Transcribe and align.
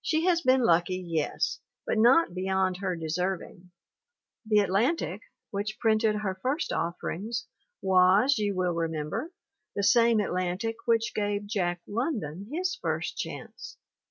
She 0.00 0.24
has 0.24 0.40
been 0.40 0.62
lucky, 0.62 0.96
yes, 0.96 1.60
but 1.86 1.98
not 1.98 2.32
beyond 2.32 2.78
her 2.78 2.96
deserv 2.96 3.46
ing. 3.46 3.72
The 4.46 4.60
Atlantic 4.60 5.20
which 5.50 5.78
printed 5.78 6.14
her 6.14 6.34
first 6.40 6.72
offerings 6.72 7.44
was, 7.82 8.38
you 8.38 8.54
will 8.56 8.72
remember, 8.72 9.32
the 9.76 9.82
same 9.84 10.18
Atlantic 10.18 10.76
which 10.86 11.12
gave 11.14 11.44
Jack 11.44 11.82
London 11.86 12.48
his 12.50 12.74
first 12.76 13.18
chance. 13.18 13.76